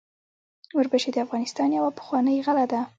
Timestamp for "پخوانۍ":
1.97-2.37